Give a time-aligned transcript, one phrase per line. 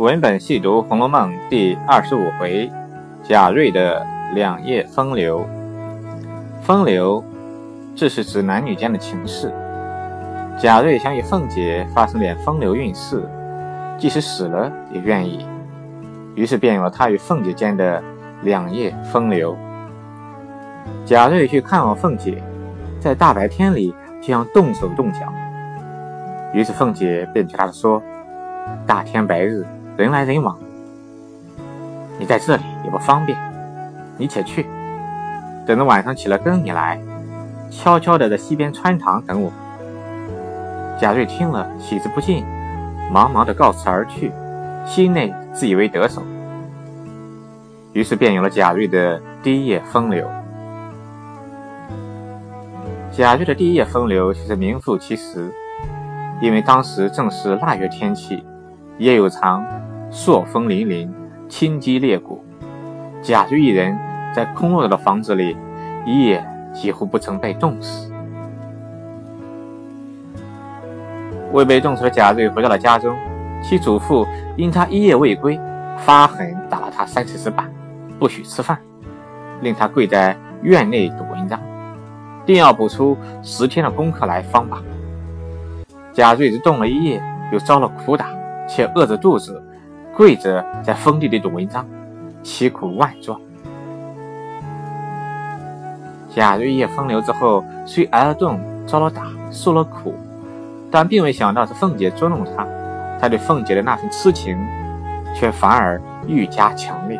[0.00, 2.72] 文本细读《红楼梦》第二十五回，
[3.22, 4.02] 贾瑞的
[4.34, 5.46] 两夜风流。
[6.62, 7.22] 风流，
[7.94, 9.52] 这是指男女间的情事。
[10.58, 13.28] 贾瑞想与凤姐发生点风流韵事，
[13.98, 15.44] 即使死了也愿意。
[16.34, 18.02] 于是便有了他与凤姐间的
[18.40, 19.54] 两夜风流。
[21.04, 22.42] 贾瑞去看望凤姐，
[22.98, 25.30] 在大白天里就想动手动脚。
[26.54, 28.02] 于是凤姐便对他说
[28.88, 29.62] ：“大天白日。”
[30.00, 30.56] 人来人往，
[32.18, 33.38] 你在这里也不方便，
[34.16, 34.64] 你且去，
[35.66, 36.98] 等着晚上起了跟你来，
[37.70, 39.52] 悄悄地在西边穿堂等我。
[40.98, 42.42] 贾瑞听了，喜之不尽，
[43.12, 44.32] 忙忙的告辞而去，
[44.86, 46.22] 心内自以为得手。
[47.92, 50.26] 于是便有了贾瑞的第一夜风流。
[53.12, 55.52] 贾瑞的第一夜风流其实名副其实，
[56.40, 58.42] 因为当时正是腊月天气，
[58.96, 59.62] 夜又长。
[60.10, 61.08] 朔风凛凛，
[61.48, 62.44] 清鸡裂骨。
[63.22, 63.96] 贾瑞一人
[64.34, 65.56] 在空落落的房子里，
[66.04, 68.12] 一夜几乎不曾被冻死。
[71.52, 73.16] 未被冻死的贾瑞回到了家中，
[73.62, 75.60] 其祖父因他一夜未归，
[75.98, 77.72] 发狠打了他三四十板，
[78.18, 78.76] 不许吃饭，
[79.60, 81.60] 令他跪在院内读文章，
[82.44, 84.82] 定要补出十天的功课来方罢。
[86.12, 88.26] 贾瑞只冻了一夜，又遭了苦打，
[88.66, 89.62] 且饿着肚子。
[90.16, 91.86] 跪着在封地里读文章，
[92.42, 93.40] 其苦万状。
[96.34, 100.14] 贾瑞夜风流之后，虽挨了冻，遭了打，受了苦，
[100.90, 102.66] 但并未想到是凤姐捉弄他，
[103.18, 104.58] 他对凤姐的那份痴情，
[105.34, 107.18] 却反而愈加强烈。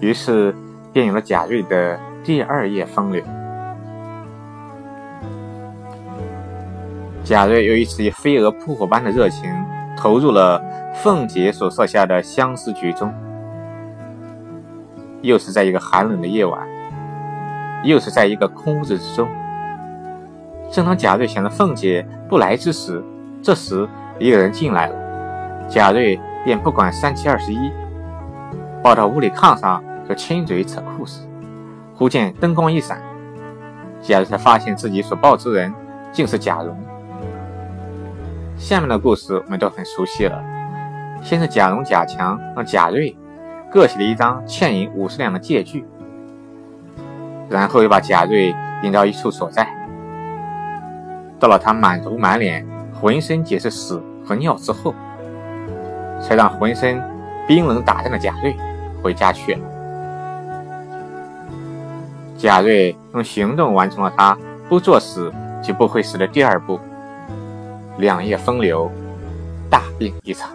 [0.00, 0.54] 于是
[0.92, 3.22] 便有了贾瑞的第二夜风流。
[7.22, 9.48] 贾瑞又一次以飞蛾扑火般的热情
[9.96, 10.60] 投入了。
[11.02, 13.12] 凤姐所设下的相思局中，
[15.20, 16.66] 又是在一个寒冷的夜晚，
[17.84, 19.28] 又是在一个空屋子之中。
[20.72, 23.04] 正当贾瑞想着凤姐不来之时，
[23.42, 23.86] 这时
[24.18, 25.68] 一个人进来了。
[25.68, 27.70] 贾瑞便不管三七二十一，
[28.82, 31.20] 抱到屋里炕上就亲嘴扯裤子。
[31.94, 33.00] 忽见灯光一闪，
[34.00, 35.72] 贾瑞才发现自己所抱之人
[36.10, 36.74] 竟是贾蓉。
[38.56, 40.42] 下面的故事我们都很熟悉了。
[41.26, 43.12] 先是贾蓉、贾强让贾瑞
[43.68, 45.84] 各写了一张欠银五十两的借据，
[47.50, 48.54] 然后又把贾瑞
[48.84, 49.68] 引到一处所在，
[51.40, 54.94] 到了他满头满脸、浑身皆是屎和尿之后，
[56.22, 57.02] 才让浑身
[57.48, 58.54] 冰冷打颤的贾瑞
[59.02, 59.60] 回家去了。
[62.38, 64.38] 贾瑞用行动完成了他
[64.68, 66.78] 不作死就不会死的第二步，
[67.98, 68.88] 两夜风流，
[69.68, 70.48] 大病一场。